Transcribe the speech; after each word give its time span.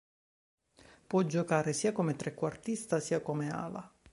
Può 1.05 1.21
giocare 1.27 1.73
sia 1.73 1.91
come 1.91 2.15
trequartista, 2.15 2.99
sia 2.99 3.21
come 3.21 3.51
ala. 3.51 3.93